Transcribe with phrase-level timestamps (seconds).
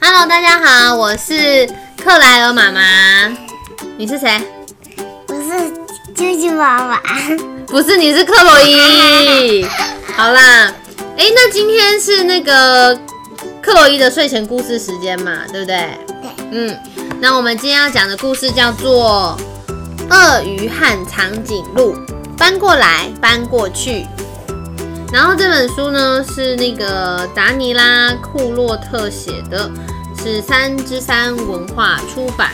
[0.00, 1.68] Hello，大家好，我是
[2.02, 2.80] 克莱尔妈妈。
[3.96, 4.40] 你是谁？
[5.26, 5.72] 我是
[6.14, 7.00] 啾啾妈妈。
[7.66, 9.66] 不是，你是克洛伊。
[10.16, 10.72] 好啦，
[11.16, 12.94] 哎，那今天是那个
[13.60, 15.76] 克洛伊的睡前故事时间嘛，对不对？
[16.22, 16.30] 对。
[16.52, 16.78] 嗯，
[17.20, 19.36] 那我们今天要讲的故事叫做
[20.14, 21.94] 《鳄鱼和长颈鹿
[22.36, 24.02] 搬过来搬过去》。
[25.10, 29.70] 然后这本书呢是那个达尼拉库洛特写的，
[30.18, 32.50] 是三之三文化出版。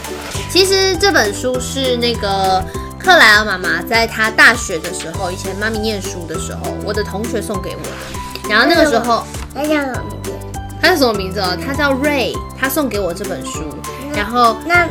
[0.51, 2.65] 其实这本书是那个
[2.98, 8.48] 克莱尔妈妈在她大学的时候，以前妈咪念书的时候，我的同学送给我的。
[8.48, 10.33] 然后那个时候，他叫什么名字？
[10.80, 11.56] 他叫什么名字哦？
[11.66, 13.62] 他叫瑞，他送给我这本书。
[14.15, 14.87] 然后那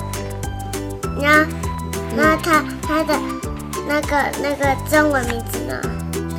[1.21, 1.45] 那
[2.15, 3.15] 那他他的
[3.87, 5.76] 那个那个中文名字呢？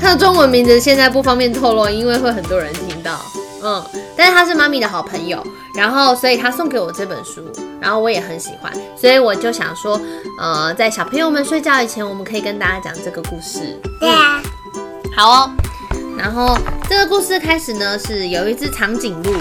[0.00, 3.20] 他的中文名字现在不方便透露，因为会很多人听到。
[3.64, 3.82] 嗯，
[4.14, 5.42] 但是他是妈咪的好朋友，
[5.74, 7.40] 然后所以他送给我这本书，
[7.80, 9.98] 然后我也很喜欢，所以我就想说，
[10.38, 13.80] 呃，在小朋友们睡觉以前，我们可以跟大家讲这个故事。
[13.98, 14.42] 对啊，
[15.16, 15.50] 好哦。
[16.16, 16.56] 然后
[16.88, 19.34] 这个故事开始呢，是有一只长颈鹿，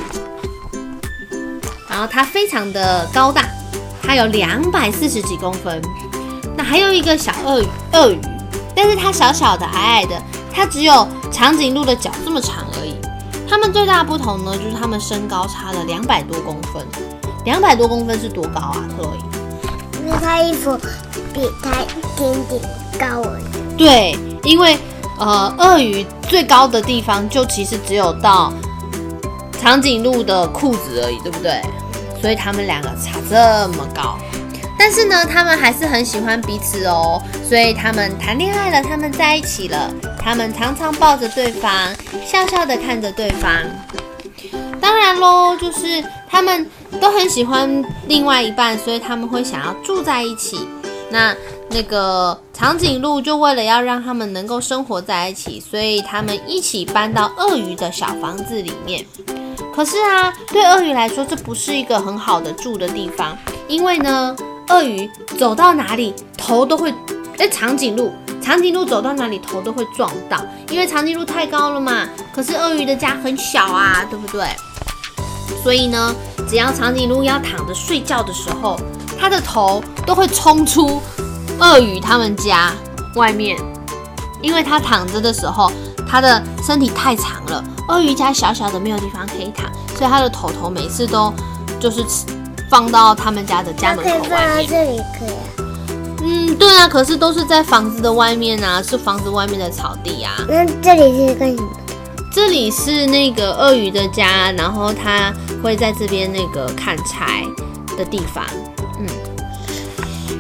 [1.90, 3.44] 然后它非常的高大，
[4.02, 5.82] 它有两百四十几公分。
[6.56, 8.20] 那还有一个小鳄鱼，鳄鱼，
[8.76, 10.16] 但是它小小的，矮矮的。
[10.56, 12.96] 它只有长颈鹿的脚这么长而已。
[13.48, 16.86] 它们最大的不同呢，就是他们身高差了两百多公分。
[17.46, 20.06] 两百多公分是多高啊，特洛伊？
[20.06, 20.78] 因为他衣服
[21.34, 22.62] 比他一点点
[23.00, 23.78] 高而已。
[23.78, 24.78] 对，因为
[25.20, 28.52] 呃，鳄鱼最高的地方就其实只有到
[29.62, 31.62] 长颈鹿的裤子而已，对不对？
[32.22, 34.18] 所以他们两个差这么高。
[34.80, 39.90] 但是呢，他们还是很喜欢彼此哦，所以他们谈恋爱了，他们在一起了，
[40.24, 41.72] 他们常常抱着对方，
[42.26, 43.52] 笑笑的看着对方。
[44.80, 46.70] 当然喽，就是他们
[47.02, 50.68] 都很喜欢另外一半，所以他们会想要住在一起。
[51.10, 51.36] 那
[51.70, 59.06] 那个长颈鹿就为了要让他们能够生活在一起，所以他们一起搬到鳄鱼的小房子里面。
[59.76, 64.36] 可是啊，对鳄鱼来说，这不是一个很好的住的地方，因为呢。
[64.70, 66.92] 鳄鱼走到哪里头都会，
[67.38, 70.38] 哎，长颈鹿，长颈鹿走到哪里头都会撞到，
[70.70, 72.08] 因为长颈鹿太高了嘛。
[72.36, 74.46] 可是鳄鱼的家很小啊，对不对？
[75.64, 76.14] 所以呢，
[76.48, 78.78] 只要长颈鹿要躺着睡觉的时候，
[79.18, 81.02] 它的头都会冲出
[81.60, 82.74] 鳄鱼他们家
[83.16, 83.58] 外面，
[84.42, 85.72] 因为它躺着的时候，
[86.06, 91.34] 它的身体太长了，鳄鱼家小小的没有地方可以躺，所以它的头头每次都
[91.80, 92.04] 就是。
[92.70, 94.68] 放到他们家的家门口外面。
[94.68, 95.63] 这里可以。
[96.26, 100.32] 嗯，对啊，可是都是在房子的外面啊，是房子外面的草地啊。
[100.48, 101.70] 那这里是干什么？
[102.32, 107.44] 这里是那个鳄鱼的家，然后它会在这边那个砍柴
[107.98, 108.44] 的地方。
[109.00, 109.06] 嗯。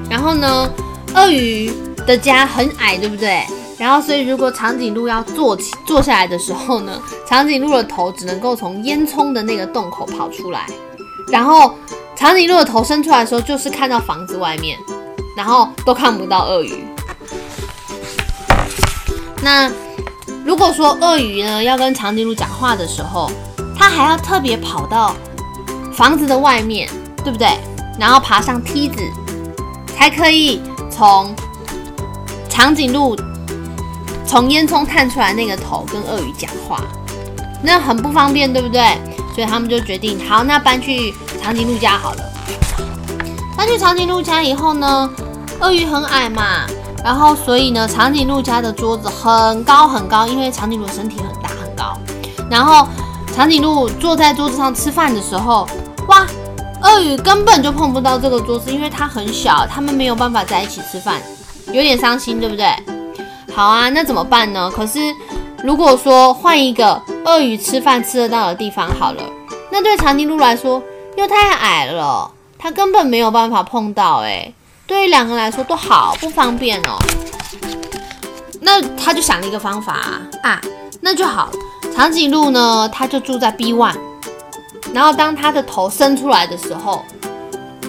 [0.10, 0.72] 然后呢，
[1.16, 1.70] 鳄鱼
[2.08, 3.46] 的家很矮，对不对？
[3.78, 10.66] 然后所以如果长颈鹿要坐起坐下来的时候呢，长颈鹿的头只能够从烟囱的那个洞口跑出来，
[11.30, 11.74] 然后。
[12.16, 14.78] 长颈鹿的头伸出来的时候，就是看到房子外面，
[15.36, 16.86] 然后都看不到鳄鱼。
[19.42, 19.70] 那
[20.46, 23.30] 如果说鳄鱼呢要跟长颈鹿讲话的时候，
[23.78, 25.16] 它还要特别跑到
[25.94, 26.90] 房子的外面，
[27.24, 27.58] 对不对？
[28.00, 29.02] 然后爬上梯子，
[29.96, 31.34] 才可以从
[32.50, 33.16] 长颈鹿
[34.26, 36.82] 从烟囱探出来那个头跟鳄鱼讲话，
[37.62, 38.98] 那很不方便，对不对？
[39.36, 42.24] 所以他们就决定，好，那搬去长颈鹿家好了。
[43.58, 45.10] 搬去长颈鹿家以后呢，
[45.62, 46.66] 鳄鱼很矮嘛，
[47.04, 51.98] 然后所以呢，长颈鹿家的桌子很高很高，因为长颈鹿身体很大很高。
[52.50, 52.88] 然后
[53.36, 55.68] 长颈鹿坐在桌子上吃饭的时候，
[56.08, 56.26] 哇，
[56.82, 61.22] 鳄鱼根本就碰不到这个桌子，因为它很小，他们没有办法在一起吃饭，
[61.68, 62.68] 有点伤心，对不对？
[63.54, 64.70] 好啊，那怎么办呢？
[64.70, 65.00] 可是。
[65.66, 69.24] 如果说换一个鳄鱼吃饭吃得到的地方好了，
[69.72, 70.84] 那对长颈鹿来说
[71.16, 72.30] 又太矮了，
[72.60, 74.18] 它根本没有办法碰到。
[74.26, 74.54] 哎，
[74.94, 77.00] 对于两个来说都好不方便哦。
[78.62, 80.62] 那他就想了一个方法啊，
[81.02, 81.50] 那就好，
[81.96, 83.98] 长颈鹿呢，它就住在 B one，
[84.94, 87.04] 然后当它的头伸出来的时候，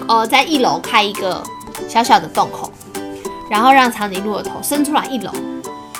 [0.07, 1.43] 呃，在一楼开一个
[1.87, 2.71] 小小的洞口，
[3.51, 5.31] 然后让长颈鹿的头伸出来一楼。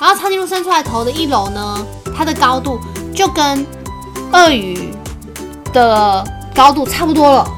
[0.00, 1.86] 然后长颈鹿伸出来头的一楼呢，
[2.18, 2.80] 它的高度
[3.14, 3.64] 就跟
[4.32, 4.92] 鳄鱼
[5.72, 7.48] 的高度差不多了。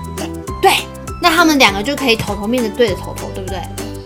[0.61, 0.73] 对，
[1.21, 3.61] 那他们两个就可以头头面对着头头，对不对？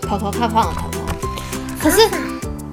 [0.07, 0.99] 头头看放的头头。
[1.79, 2.07] 可是，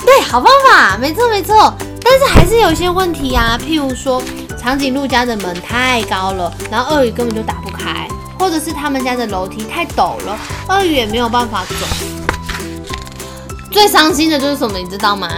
[0.05, 1.73] 对，好方法，没错没错。
[2.03, 4.23] 但是还是有一些问题呀，譬如说
[4.59, 8.09] 长颈鹿家的门太高了，然后鳄鱼根本就打不开，
[8.39, 10.39] 或者是他们家的楼梯太陡了，
[10.69, 11.75] 鳄鱼也没有办法走。
[13.71, 15.29] 最伤心的就是什么，你知道吗？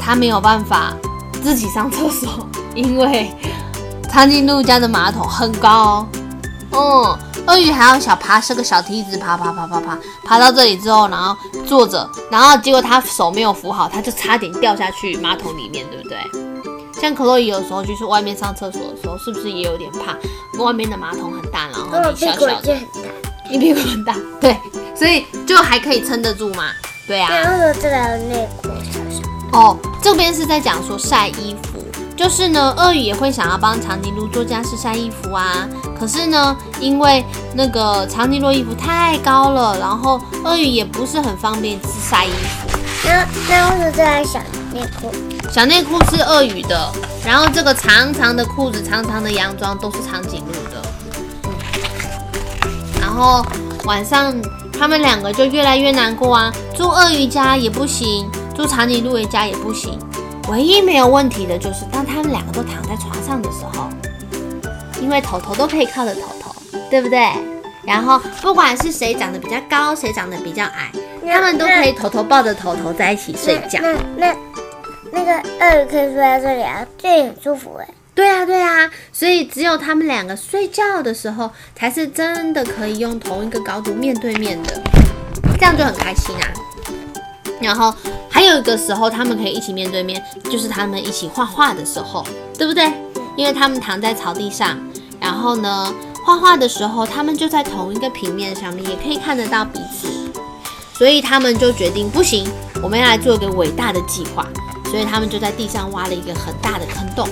[0.00, 0.94] 他没有办法
[1.42, 3.30] 自己上厕所，因为
[4.10, 6.06] 长颈鹿家的马桶很高。
[6.76, 11.36] 嗯，鳄鱼还要小爬，是个小梯子，爬爬爬爬爬，爬到这里之后，然后
[11.66, 16.18] 坐着，然后结果他手没有扶好，他就差点掉下去马桶里面，对不对？
[17.00, 20.16] 像克洛伊有时候就是外面上厕所的时候，是不是也有点怕？
[20.62, 21.74] 外面的马桶很大，然
[22.04, 22.76] 后你小小的。
[23.50, 24.58] 你屁股很大，对，
[24.96, 26.70] 所以就还可以撑得住嘛。
[27.06, 27.28] 对啊。
[27.30, 27.96] 然后这个
[28.26, 29.58] 内裤小小。
[29.58, 31.84] 哦，这边是在讲说晒衣服，
[32.16, 35.68] 就是呢，鳄鱼也会想要帮长颈鹿做家事晒衣服啊。
[35.98, 37.24] 可是呢，因为
[37.54, 42.68] 那个长颈鹿衣服太高了，然后鳄鱼也不是很方便晒衣服。
[43.04, 44.38] 那那为什么这还小
[44.72, 45.12] 内裤？
[45.50, 46.92] 小内裤是鳄鱼的，
[47.24, 50.82] 然后这个长长的裤子、长长的洋装都是长颈鹿的。
[51.44, 51.50] 嗯
[53.00, 53.46] 然后
[53.84, 54.34] 晚上
[54.76, 59.96] 他们两个就越来越难过啊，住鳄鱼家也不行，住长颈鹿的家也不行。
[60.48, 63.88] 唯一没有问题的就是当他们两个都躺在床上的时候，
[65.04, 66.54] 因为头头都可以靠着头头，
[66.90, 67.28] 对不对？
[67.84, 70.90] 然后不管是谁长得比较高，谁长得比较矮，
[71.26, 73.78] 他们都可以头头抱着头头在一起睡觉。
[73.82, 74.36] 那那
[75.12, 77.86] 那个鳄鱼可以睡在这里啊，这也很舒服哎。
[78.14, 84.80] 对啊，对啊，所以只有他们两个睡觉的时候，才是真的可以用同一个高度面对面的，
[85.58, 86.48] 这样就很开心啊。
[87.60, 87.94] 然后
[88.30, 92.24] 还有一个时候，他们可以一起面对面，就是他们一起画画的时候，
[92.56, 92.90] 对不对？
[93.36, 94.78] 因为他们躺在草地上，
[95.24, 95.90] 然后呢，
[96.22, 100.06] 画画的时候，他们就在同一个平面上面，也可以看得到彼此，
[100.98, 102.46] 所以他们就决定不行，
[102.82, 104.46] 我们要来做一个伟大的计划，
[104.90, 107.26] 所以他们就在地上挖了一个很大的坑洞。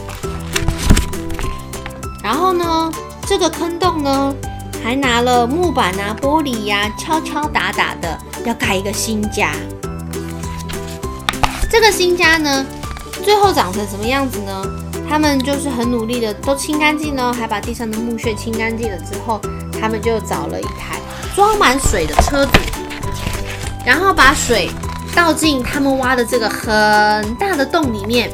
[2.25, 2.91] 然后呢，
[3.27, 4.35] 这个坑洞呢，
[4.83, 9.53] 还拿了木板啊、玻璃呀、敲敲打打的，要盖一个新家。
[11.71, 12.65] 这个新家呢，
[13.23, 14.65] 最后长成什么样子呢？
[15.13, 19.39] 他们就是很努力的都清干净了，还把地上的木屑清干净了之后，
[19.79, 20.99] 他们就找了一台
[21.37, 22.53] 装满水的车子，
[23.85, 24.71] 然后把水
[25.15, 28.31] 倒进他们挖的这个很大的洞里面，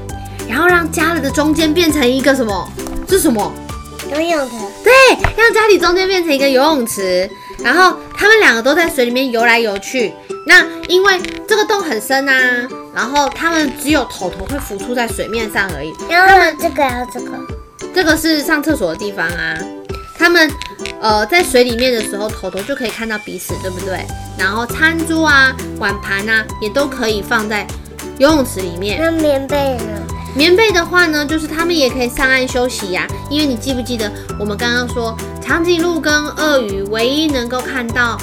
[0.48, 2.70] 然后让家里的中间变成一个什么？
[3.08, 3.52] 是什么？
[4.12, 4.54] 游泳池。
[4.84, 4.92] 对，
[5.36, 7.28] 让家里中间变成一个游泳池，
[7.58, 10.12] 然后他们两个都在水里面游来游去。
[10.44, 15.92] 那因为这个洞很深啊，然后他们只有头头会浮出在水面上而已。
[16.10, 17.38] 然后，这个还有这个，
[17.94, 19.56] 这个是上厕所的地方啊。
[20.18, 20.50] 他们
[21.00, 24.04] 呃在水里面的时候，头头就可以看到彼此，对不对？
[24.36, 27.64] 然后餐桌啊、碗盘啊，也都可以放在
[28.18, 28.98] 游泳池里面。
[29.00, 30.06] 那棉被呢？
[30.38, 34.08] 棉被的话呢，就是他们也可以上岸休息呀、因为你记不记得
[34.38, 35.12] 我们刚刚说，
[35.42, 38.16] 长颈鹿跟鳄鱼唯一能够看到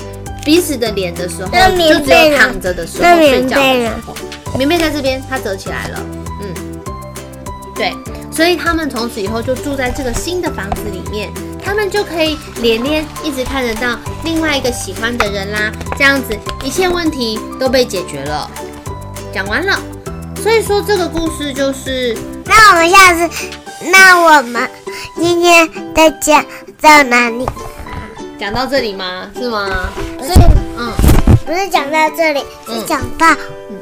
[0.45, 3.57] 彼此的脸的时候，就只有躺着的时候睡觉。
[4.57, 5.99] 棉被在这边，它折起来了，
[6.41, 6.53] 嗯，
[7.75, 7.93] 对，
[8.31, 11.29] 所以他们从此以后就住在这个新的房子里面，
[11.61, 16.33] 他们就可以连连一直看得到另外一个喜欢的人啦，这样子
[16.63, 18.49] 一切问题都被解决了。
[19.33, 19.77] 讲完了，
[20.45, 22.15] 所以说这个故事就是
[22.45, 23.49] 那我们下次，
[23.91, 24.69] 那我们
[25.15, 26.45] 今天的讲
[26.79, 27.43] 到哪里？
[28.37, 29.27] 讲到这里吗？
[29.35, 29.89] 是吗？
[30.15, 30.33] 不是，
[30.77, 30.93] 嗯，
[31.47, 33.25] 不是讲到这里，嗯是讲到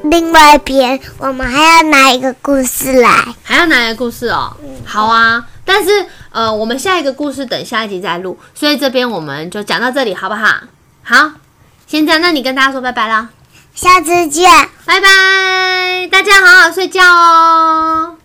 [0.03, 3.11] 另外一边，我们还要拿一个故事来。
[3.43, 4.55] 还要拿一个故事哦。
[4.85, 10.47] 好啊，但是呃，我们下一个故事等下一集再录，所以这边我们就讲到这里，好不好？
[11.03, 11.31] 好，
[11.85, 13.27] 现在那你跟大家说拜拜啦，
[13.75, 14.49] 下次见。
[14.85, 18.17] 拜拜，大家好好睡觉哦。